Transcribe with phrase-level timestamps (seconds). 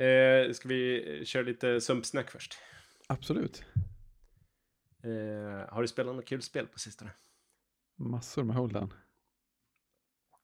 [0.00, 2.54] Eh, ska vi köra lite sumpsnack först?
[3.06, 3.64] Absolut.
[5.04, 7.10] Eh, har du spelat något kul spel på sistone?
[7.98, 8.92] Massor med Holden.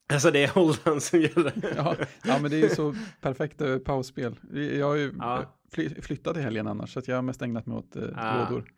[0.08, 1.72] Alltså det är Holden som gäller.
[1.76, 4.36] ja, ja, men det är ju så perfekta pausspel.
[4.52, 5.58] Jag har ju Ja.
[5.72, 8.38] fly, flyttat i helgen annars, så att jag har mest ägnat mig åt eh, Ah.
[8.50, 8.72] lådor.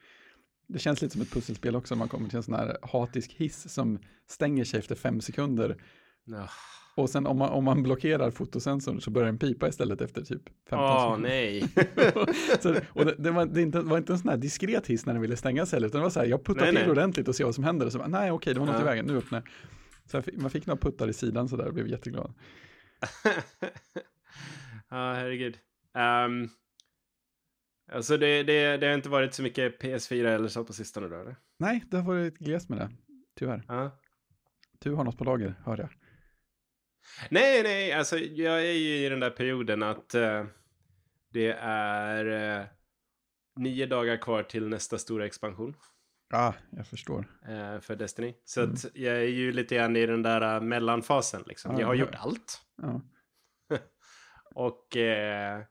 [0.66, 3.72] Det känns lite som ett pusselspel också, man kommer till en sån här hatisk hiss
[3.72, 5.82] som stänger sig efter fem sekunder.
[6.29, 6.48] Ja.
[6.95, 10.43] Och sen om man, om man blockerar fotosensorn så börjar den pipa istället efter typ
[10.70, 11.29] 15 Åh sekunder.
[11.29, 11.68] nej.
[12.61, 15.12] Så, och det, det, var, det inte, var inte en sån här diskret hiss när
[15.12, 16.90] den ville stänga sig utan det var så här, jag puttar Nej, till nej.
[16.90, 17.86] ordentligt och ser vad som händer.
[17.86, 18.82] Och så bara, nej okej, det var något Ja.
[18.82, 19.50] i vägen, nu öppnar.
[20.06, 22.34] Så fick, man fick några puttar i sidan så där och blev jätteglad.
[24.90, 25.58] Ja, herregud.
[25.95, 26.48] Um,
[27.92, 31.17] alltså det, det, det har inte varit så mycket PS4 eller så på sistone då,
[31.17, 31.36] eller?
[31.58, 32.91] Nej, det har varit glest med det,
[33.39, 33.62] tyvärr.
[33.69, 33.91] Ja.
[34.78, 35.89] Du har något på lager, hör jag.
[37.30, 40.44] Nej, nej, alltså jag är ju i den där perioden att eh,
[41.33, 42.67] det är eh,
[43.56, 45.77] nio dagar kvar till nästa stora expansion
[46.31, 47.25] Ja, ah, jag förstår.
[47.48, 48.34] eh, för Destiny.
[48.45, 48.73] Så Mm.
[48.75, 51.73] att jag är ju lite grann i den där eh, mellanfasen liksom.
[51.73, 52.61] Ja, jag har jag gjort allt.
[52.83, 53.01] Ja.
[54.55, 55.62] Och eh,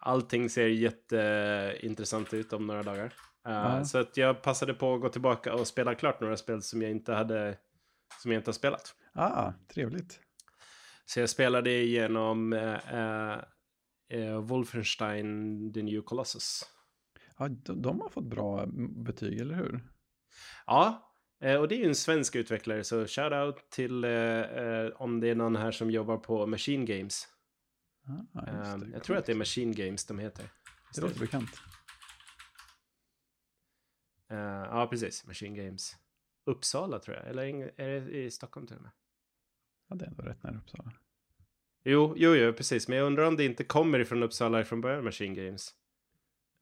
[0.00, 3.04] allting ser jätteintressant ut om några dagar.
[3.04, 3.84] Eh, Ja.
[3.84, 6.90] Så att jag passade på att gå tillbaka och spela klart några spel som jag
[6.90, 7.58] inte hade
[8.22, 8.94] som jag inte har spelat.
[9.14, 10.20] Ah, trevligt.
[11.06, 13.38] Så jag spelade igenom eh, eh,
[14.08, 16.62] eh, Wolfenstein The New Colossus.
[17.38, 19.80] Ja, de, de har fått bra mm, betyg, eller hur?
[20.66, 25.20] Ja, eh, och det är ju en svensk utvecklare så shout-out till eh, eh, om
[25.20, 27.28] det är någon här som jobbar på Machine Games.
[28.34, 29.36] Ah, det, jag tror att det är.
[29.36, 30.48] Machine Games de heter.
[30.94, 31.50] Det låter bekant.
[34.30, 34.38] Eh,
[34.70, 35.26] ja, precis.
[35.26, 35.96] Machine Games.
[36.46, 38.90] Uppsala tror jag, eller är det i Stockholm till och med?
[39.88, 40.92] Ja, det är ändå rätt nära Uppsala.
[41.84, 42.88] Jo, jo, jo, precis.
[42.88, 45.74] Men jag undrar om det inte kommer ifrån Uppsala från början, Machine Games.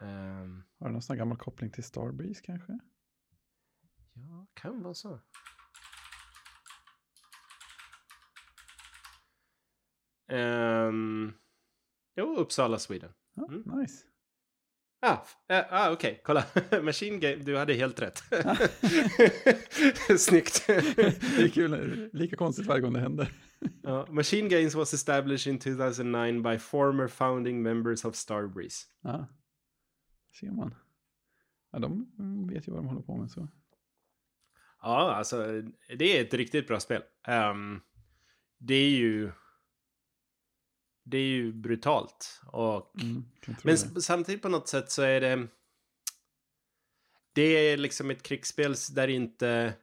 [0.01, 2.79] Ehm, Har du någon sån här gammal koppling till Starbreeze kanske?
[4.15, 5.21] ja, kan vara så.
[10.29, 11.33] Ehm,
[12.17, 13.13] jo, Uppsala, Sweden.
[13.35, 13.63] Ja, Mm.
[13.81, 14.05] Nice.
[15.07, 16.45] Ah, eh, ah okej, kolla.
[16.83, 18.23] Machine Game, du hade helt rätt.
[20.21, 20.67] Snyggt.
[20.67, 23.33] det är kul, lika konstigt varje gång det händer.
[23.83, 28.87] Ja, Machine Games was established in 2009 by former founding members of Starbreeze.
[29.01, 29.27] Ja,
[30.41, 30.75] ser man.
[31.73, 32.07] Ja, de
[32.49, 33.49] vet ju vad de håller på med så.
[34.83, 35.63] Ja, alltså
[35.99, 37.03] det är ett riktigt bra spel.
[37.27, 37.81] Ehm,
[38.59, 39.33] det är ju...
[41.05, 42.41] Det är ju brutalt.
[42.47, 43.25] Och, Mm,
[43.63, 44.03] men det.
[44.03, 45.47] samtidigt på något sätt så är det...
[47.35, 49.75] Det är liksom ett krigsspel där inte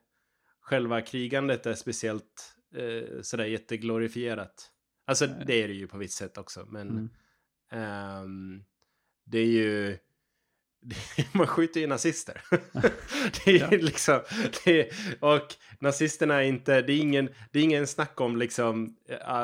[0.61, 4.71] själva krigandet är speciellt eh, sådär jätteglorifierat.
[5.05, 5.43] Alltså Nej.
[5.47, 6.65] det är det ju på visst sätt också.
[6.69, 7.09] Men Mm.
[7.71, 8.63] ehm,
[9.23, 9.97] det är ju...
[11.33, 12.41] Man skjuter ju nazister.
[13.45, 13.69] det är Ja.
[13.71, 14.21] liksom...
[14.65, 16.81] Det är, och nazisterna är inte...
[16.81, 18.95] Det är ingen, det är ingen snack om liksom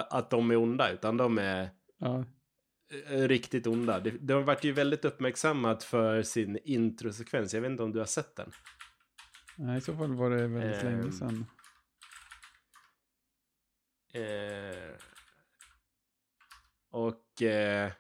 [0.09, 2.25] att de är onda, utan de är Ja,
[3.09, 4.00] eh, riktigt onda.
[4.00, 7.54] Det, de har varit ju väldigt uppmärksammat för sin introsekvens.
[7.54, 8.52] Jag vet inte om du har sett den.
[9.56, 11.00] nej, i så fall var det väldigt Ehm.
[11.00, 11.46] länge sedan.
[14.14, 14.96] Eh,
[16.92, 17.42] och...
[17.42, 17.92] Eh,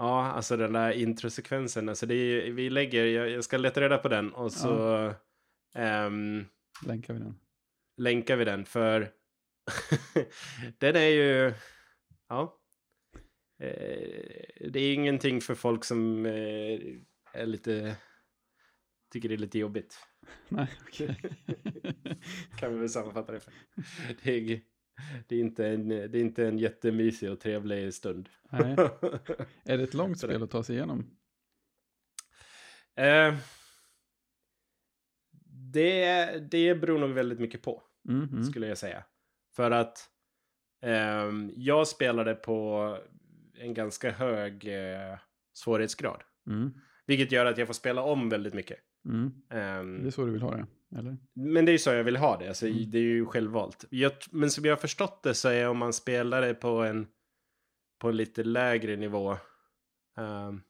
[0.00, 1.88] ja, alltså den där introsekvensen.
[1.88, 3.04] Alltså det är, vi lägger...
[3.06, 5.14] Jag, jag ska leta reda på den och så...
[5.74, 6.44] ehm,
[6.86, 7.38] Länkar vi den.
[7.96, 9.12] länkar vi den för
[10.78, 11.52] den är ju,
[12.28, 12.58] ja,
[13.62, 16.80] eh, det är ingenting för folk som eh,
[17.32, 17.96] är lite,
[19.12, 19.98] tycker det är lite jobbigt.
[20.48, 21.16] Nej, okej.
[22.58, 23.52] Kan vi väl sammanfatta det för.
[24.22, 24.60] Det är,
[25.28, 28.28] det är, inte, en, det är inte en jättemysig och trevlig stund.
[28.50, 28.72] Nej.
[29.64, 31.10] Är det ett långt spel att ta sig igenom?
[32.96, 33.34] eh,
[35.72, 37.82] det, det beror nog väldigt mycket på.
[38.08, 38.44] Mm, mm.
[38.44, 39.04] skulle jag säga.
[39.56, 40.08] För att
[40.82, 42.98] ehm, jag spelade på
[43.54, 45.18] en ganska hög eh,
[45.52, 46.22] svårighetsgrad.
[46.46, 46.70] Mm,
[47.06, 48.78] Vilket gör att jag får spela om väldigt mycket.
[49.04, 49.32] mm.
[49.50, 50.66] Ehm, Det är så du vill ha det,
[50.98, 51.16] eller?
[51.34, 52.48] men det är ju så jag vill ha det.
[52.48, 52.90] Alltså, Mm.
[52.90, 53.84] Det är ju självvalt.
[53.90, 57.06] Jag, men som jag har förstått det så är om man spelar det på en,
[57.98, 59.36] på en lite lägre nivå.
[60.18, 60.62] ehm,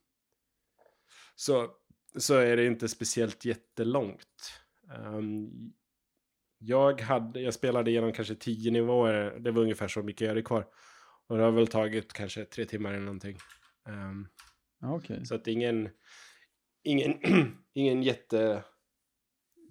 [1.34, 1.70] så,
[2.18, 4.60] så är det inte speciellt jättelångt.
[4.96, 5.50] Ehm,
[6.58, 9.38] jag, hade, jag spelade igenom kanske tio nivåer.
[9.40, 10.66] Det var ungefär så mycket jag hade kvar.
[11.26, 13.36] Och det har väl tagit kanske tre timmar eller någonting.
[13.88, 14.28] Ehm,
[14.80, 15.26] Ja, okej.
[15.26, 15.88] så att ingen,
[16.84, 17.18] ingen,
[17.74, 18.64] ingen jätte,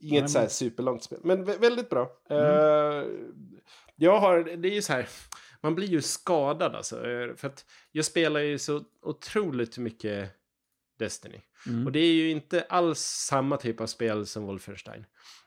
[0.01, 1.19] inget Nej, så här superlångt spel.
[1.23, 2.11] Men vä- väldigt bra.
[2.29, 2.43] Mm.
[2.43, 3.05] Eh,
[3.95, 5.07] jag har, det är ju så här,
[5.61, 7.09] man blir ju skadad alltså.
[7.09, 10.29] eh, För att jag spelar ju så otroligt mycket
[10.99, 11.41] Destiny.
[11.67, 11.85] Mm.
[11.85, 15.05] Och det är ju inte alls samma typ av spel som Wolfenstein.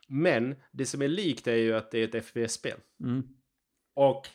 [0.08, 2.78] Men det som är likt är ju att det är ett FPS-spel.
[3.04, 3.22] Mm.
[3.94, 4.28] Och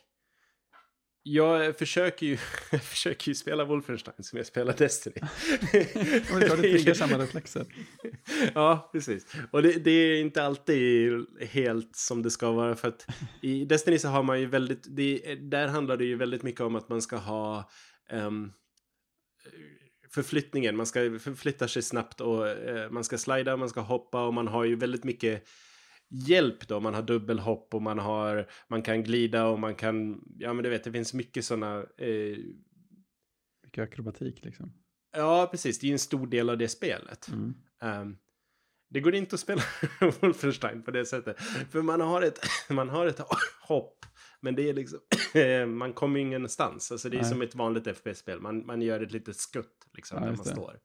[1.34, 2.38] jag försöker ju,
[2.72, 5.16] jag försöker ju spela Wolfenstein som jag spelar Destiny.
[5.22, 7.66] Men det är klart det triggar samma reflexer.
[8.54, 9.36] ja, precis.
[9.52, 11.12] Och det, det är inte alltid
[11.50, 12.76] helt som det ska vara.
[12.76, 13.06] För att
[13.42, 16.76] i Destiny så har man ju väldigt, det, där handlar det ju väldigt mycket om
[16.76, 17.70] att man ska ha
[18.12, 18.54] um,
[20.14, 20.78] förflyttningen.
[20.78, 24.48] Man ska förflytta sig snabbt och uh, man ska slida, man ska hoppa och man
[24.48, 25.48] har ju väldigt mycket
[26.10, 26.80] hjälp då.
[26.80, 30.70] Man har dubbelhopp och man har, man kan glida och man kan, ja men du
[30.70, 32.38] vet det finns mycket sådana eh,
[33.64, 34.74] Mycket akrobatik liksom.
[35.16, 35.80] Ja, precis.
[35.80, 37.28] Det är ju en stor del av det spelet.
[37.28, 37.54] Mm.
[37.82, 38.18] Um,
[38.90, 39.62] det går inte att spela
[40.22, 41.40] Wolfenstein på det sättet.
[41.42, 42.40] För man har ett,
[42.70, 43.22] man har ett
[43.62, 44.06] hopp.
[44.42, 45.00] Men det är liksom,
[45.78, 46.92] man kommer ingenstans.
[46.92, 47.30] Alltså det är Nej.
[47.30, 48.40] som ett vanligt FPS-spel.
[48.40, 50.52] Man, man gör ett litet skutt liksom Ja, där man det.
[50.52, 50.80] står.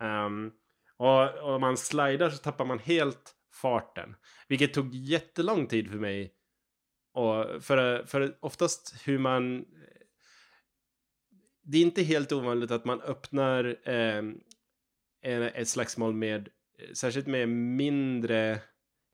[0.00, 0.52] Um,
[0.96, 4.16] och och om man slidar så tappar man helt farten.
[4.48, 6.34] Vilket tog jättelång tid för mig.
[7.12, 9.64] Och för, för oftast hur man...
[11.62, 14.22] Det är inte helt ovanligt att man öppnar eh,
[15.22, 16.48] ett slagsmål med,
[16.94, 18.58] särskilt med mindre,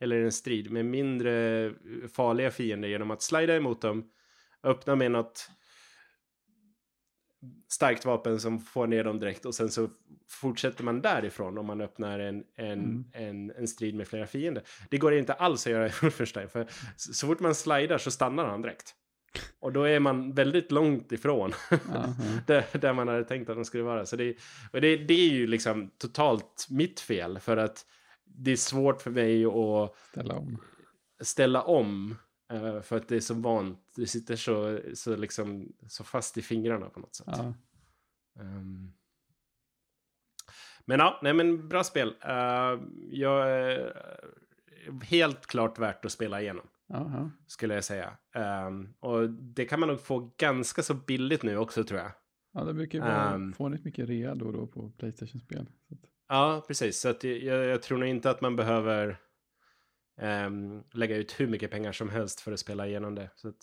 [0.00, 1.72] eller en strid, med mindre
[2.12, 4.10] farliga fiender genom att slida emot dem,
[4.62, 5.50] öppna med något
[7.68, 9.88] starkt vapen som får ner dem direkt och sen så
[10.30, 13.04] fortsätter man därifrån om man öppnar en, en, Mm.
[13.12, 14.62] en, en strid med flera fiender.
[14.90, 16.66] Det går inte alls att göra i Wolfenstein för
[16.96, 18.94] så, fort man slidar så stannar han direkt.
[19.60, 21.52] Och då är man väldigt långt ifrån
[22.46, 24.06] där, där man hade tänkt att de skulle vara.
[24.06, 24.36] Så det,
[24.72, 27.86] och det, det är ju liksom totalt mitt fel för att
[28.24, 30.58] det är svårt för mig att Ställa om.
[31.20, 32.16] ställa om
[32.52, 33.92] eh, för att det är så vant.
[33.96, 37.26] Det sitter så, så, liksom, så fast i fingrarna på något sätt.
[37.28, 37.54] Ja.
[38.40, 38.92] Ehm.
[40.84, 42.08] men ja, nej men bra spel.
[42.08, 43.92] Uh, jag är
[45.02, 46.66] helt klart värt att spela igenom.
[46.86, 47.30] Ja.
[47.46, 48.12] Skulle jag säga.
[48.34, 52.10] Ehm, och det kan man nog få ganska så billigt nu också tror jag.
[52.52, 53.52] ja, det brukar vara Ehm.
[53.52, 55.66] fånigt mycket rea då och då på Playstation-spel.
[56.28, 57.00] Ja, precis.
[57.00, 59.18] Så att jag, jag tror nog inte att man behöver
[60.18, 63.30] ehm, lägga ut hur mycket pengar som helst för att spela igenom det.
[63.34, 63.56] Så att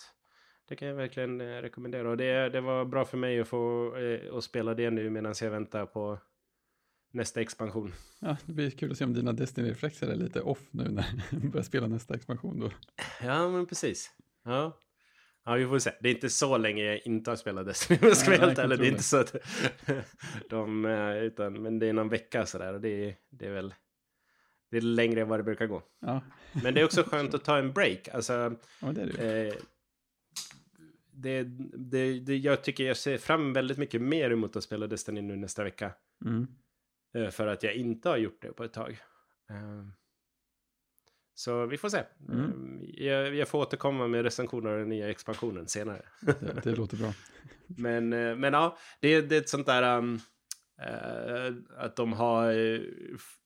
[0.67, 2.09] det kan jag verkligen eh, rekommendera.
[2.09, 5.33] Och det, det var bra för mig att få eh, att spela det nu medan
[5.41, 6.19] jag väntar på
[7.11, 7.93] nästa expansion.
[8.19, 11.47] Ja, det blir kul att se om dina Destiny-reflexer är lite off nu när du
[11.49, 12.71] börjar spela nästa expansion då.
[13.23, 14.11] Ja, men precis.
[14.43, 14.79] Ja.
[15.45, 15.91] Ja, vi får se.
[16.01, 17.99] Det är inte så länge jag inte har spelat Destiny.
[18.01, 18.79] om jag ska vara helt ärlig.
[18.79, 19.35] Det är inte så att
[20.49, 20.85] de...
[20.85, 22.73] eh, Utan, men det är någon vecka sådär.
[22.73, 23.73] Och det det är väl...
[24.73, 25.83] Det är längre än vad det brukar gå.
[25.99, 26.21] Ja,
[26.63, 28.07] Men det är också skönt att ta en break.
[28.07, 29.53] Alltså, ja det är det eh,
[31.15, 31.43] det,
[31.73, 35.35] det, det, jag tycker jag ser fram väldigt mycket mer emot att spela Destiny nu
[35.35, 35.91] nästa vecka.
[36.25, 36.47] Mm.
[37.15, 38.97] Eh, för att jag inte har gjort det på ett tag.
[39.49, 39.85] Eh,
[41.33, 42.03] så vi får se.
[42.29, 42.81] Mm.
[42.81, 46.01] Eh, jag, jag får återkomma med recensioner av den nya expansionen senare.
[46.19, 47.13] Det, det låter bra.
[47.67, 49.97] Men, eh, men ja, det, det är ett sånt där...
[49.97, 50.19] um,
[51.77, 52.81] att de har, eh,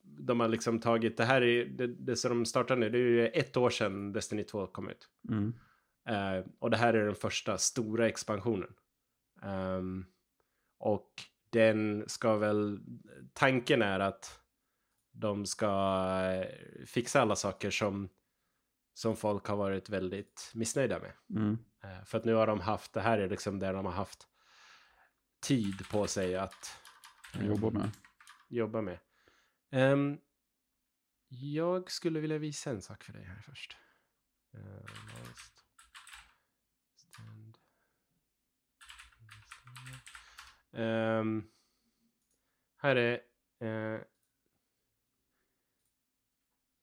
[0.04, 3.02] de har liksom tagit, det här är, det, det som de startar nu, det är
[3.02, 5.10] ju ett år sedan Destiny 2 kom ut.
[5.30, 5.54] Mm.
[6.08, 8.74] Eh, och det här är den första stora expansionen.
[9.44, 10.06] Ehm,
[10.80, 11.12] och
[11.50, 12.80] den ska väl,
[13.34, 14.40] tanken är att
[15.12, 15.68] de ska
[16.34, 18.10] eh, fixa alla saker som,
[18.94, 21.12] som folk har varit väldigt missnöjda med.
[21.30, 21.58] Mm.
[21.84, 24.28] Eh, För att nu har de haft, det här är liksom där de har haft
[25.42, 26.78] tid på sig att
[27.46, 27.92] jobbar med.
[28.48, 29.00] Jobbar med.
[29.72, 30.22] Um,
[31.28, 33.78] jag skulle vilja visa en sak för dig här först.
[34.56, 35.34] Uh,
[36.96, 37.58] stand.
[40.72, 41.50] Ehm,
[42.78, 43.22] här är
[43.62, 44.02] uh,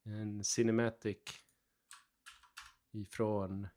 [0.04, 1.18] en cinematic
[2.92, 3.68] ifrån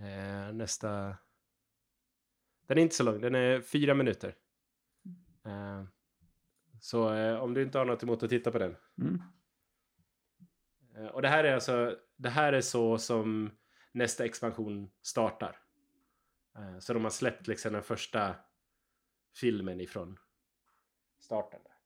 [0.00, 1.16] uh, nästa...
[2.66, 4.34] Den är inte så lång, den är fyra minuter.
[5.44, 5.84] Eh,
[6.80, 8.76] så eh, om du inte har något emot att titta på den.
[8.98, 9.22] Mm.
[10.96, 13.50] Eh, och det här är alltså, det här är så som
[13.92, 15.60] nästa expansion startar.
[16.56, 18.36] Eh, så de har släppt liksom den första
[19.34, 20.18] filmen ifrån
[21.18, 21.60] starten.
[21.64, 21.78] Där.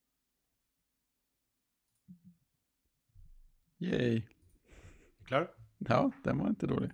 [3.78, 4.22] Yay.
[5.24, 5.54] Klar?
[5.78, 6.90] Ja, den var inte dålig.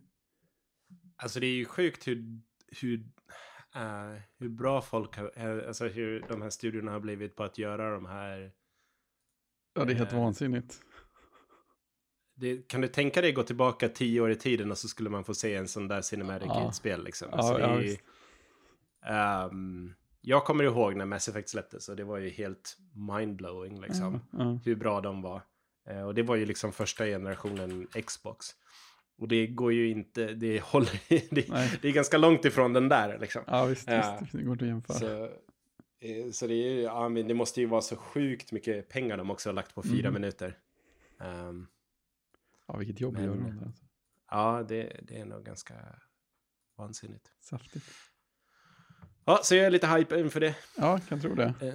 [1.16, 3.10] Alltså det är ju sjukt hur, hur,
[3.74, 7.58] eh, hur bra folk har, eh, alltså hur de här studierna har blivit på att
[7.58, 8.52] göra de här.
[9.74, 10.18] Ja, det är helt Eh.
[10.18, 10.80] vansinnigt.
[12.34, 15.24] det, kan du tänka dig gå tillbaka tio år i tiden och så skulle man
[15.24, 16.64] få se en sån där Cinematic Ja.
[16.64, 17.28] Kid-spel liksom.
[17.32, 17.96] Alltså, ja, ju-.
[19.06, 22.76] Ehm, jag kommer ihåg när Mass Effect släpptes och det var ju helt
[23.10, 24.20] mindblowing liksom.
[24.32, 24.58] Ja.
[24.64, 25.42] Hur bra de var.
[25.88, 28.46] Eh, och det var ju liksom första generationen Xbox.
[29.18, 31.00] Och det går ju inte, det håller,
[31.34, 31.46] det,
[31.82, 33.42] det är ganska långt ifrån den där liksom.
[33.46, 34.18] Ja, visst, Ja.
[34.20, 34.32] visst.
[34.32, 34.98] Det går inte att jämföra.
[34.98, 35.24] Så,
[36.00, 39.30] eh, så det, är, ja, men det måste ju vara så sjukt mycket pengar de
[39.30, 40.20] också har lagt på fyra Mhm.
[40.20, 40.58] minuter.
[41.20, 41.66] Ehm,
[42.70, 43.62] Ja, vilket jobb Men- gör de.
[43.66, 43.84] Alltså.
[44.30, 45.74] ja, det, det är nog ganska
[46.76, 47.32] vansinnigt.
[47.40, 47.84] Saftigt.
[49.24, 50.56] Ja, så jag är lite hype inför det.
[50.76, 51.54] Ja, kan tro det.
[51.60, 51.74] Eh,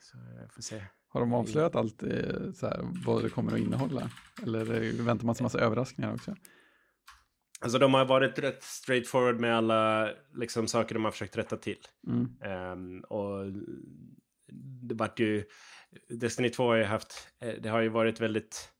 [0.00, 0.82] så jag får se.
[1.08, 4.10] Har de avslöjat allt eh, så här, vad det kommer att innehålla?
[4.42, 6.36] Eller väntar man sig massa överraskningar också?
[7.60, 11.78] Alltså de har varit rätt straightforward med alla liksom, saker de har försökt rätta till.
[12.06, 12.28] Mm.
[12.42, 13.52] Ehm, och
[14.82, 15.44] det vart ju...
[16.08, 17.28] Destiny 2 har ju haft...
[17.40, 18.70] eh, Det har ju varit väldigt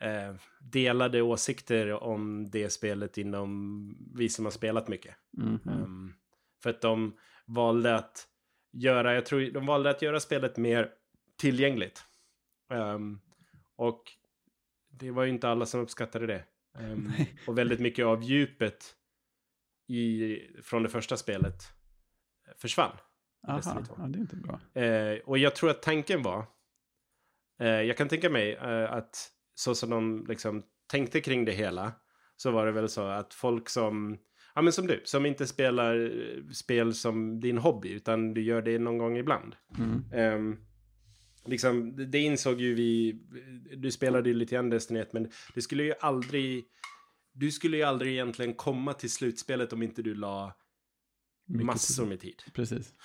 [0.00, 5.14] eh, delade åsikter om det spelet inom vi som har spelat mycket.
[5.38, 5.58] Mm.
[5.66, 5.82] Mm.
[5.82, 6.12] Ehm,
[6.62, 8.26] för att de valde att
[8.72, 10.90] göra, jag tror de valde att göra spelet mer
[11.36, 12.04] tillgängligt.
[12.70, 13.20] Ehm,
[13.76, 14.02] och
[14.90, 16.44] det var ju inte alla som uppskattade det.
[16.78, 17.12] Ehm,
[17.46, 18.94] och väldigt mycket av djupet
[19.88, 21.62] i, från det första spelet
[22.56, 22.96] försvann.
[23.48, 23.94] Aha, 2.
[23.98, 24.82] ja, det är inte bra.
[24.82, 26.46] Eh, och jag tror att tanken var,
[27.60, 31.92] eh, jag kan tänka mig eh, att så som de liksom tänkte kring det hela,
[32.36, 34.18] så var det väl så att folk som,
[34.54, 36.12] ja men som du, som inte spelar
[36.52, 39.56] spel som din hobby, utan du gör det någon gång ibland.
[39.78, 40.04] Mm.
[40.12, 40.58] Ehm,
[41.46, 43.12] liksom, det- insåg ju vi,
[43.76, 46.64] du spelade ju lite grann Destiny 1, men det skulle ju aldrig,
[47.32, 50.56] du skulle ju aldrig egentligen komma till slutspelet om inte du la
[51.48, 52.42] Mycket massor med tid.
[52.52, 52.94] Precis.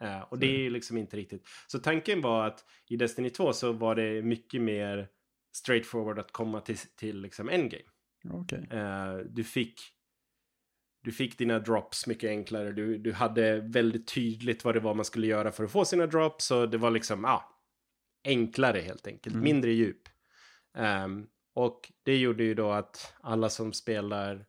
[0.00, 1.48] Eh, och Så det är ju liksom inte riktigt.
[1.66, 5.08] Så tanken var att i Destiny 2 så var det mycket mer
[5.52, 7.84] straightforward att komma till, till liksom endgame.
[8.30, 8.68] Okej.
[8.70, 9.80] Eh, du fick
[11.02, 12.72] du fick dina drops mycket enklare.
[12.72, 16.06] Du, du hade väldigt tydligt vad det var man skulle göra för att få sina
[16.06, 16.50] drops.
[16.50, 17.57] Och det var liksom, ja,
[18.28, 19.34] enklare helt enkelt.
[19.34, 19.44] Mm.
[19.44, 20.08] Mindre djup.
[20.74, 24.46] Ehm, och det gjorde ju då att alla som spelar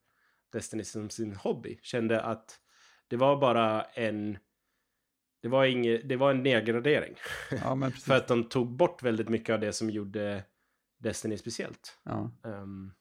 [0.52, 2.60] Destiny som sin hobby kände att
[3.08, 4.38] det var bara en
[5.42, 7.16] det var, inget, det var en nedgradering.
[7.52, 7.92] Ja.
[8.06, 10.44] För att de tog bort väldigt mycket av det som gjorde
[10.98, 12.00] Destiny speciellt.
[12.04, 12.32] Ja.
[12.46, 12.92] Ehm,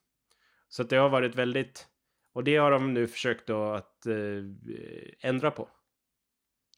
[0.67, 1.87] så att det har varit väldigt...
[2.33, 4.43] Och det har de nu försökt då att eh,
[5.19, 5.69] ändra på.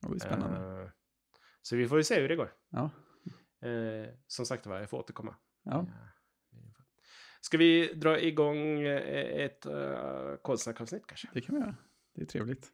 [0.01, 0.81] Det blir spännande.
[0.81, 0.89] Eh,
[1.61, 2.53] så vi får ju se hur det går.
[2.69, 2.89] Ja.
[3.61, 5.35] Eh, som sagt var, jag får återkomma.
[5.63, 5.85] Ja.
[7.41, 11.27] Ska vi dra igång eh, ett uh, kodsnackavsnitt kanske?
[11.33, 11.75] Det kan vi göra.
[12.15, 12.71] Det är trevligt.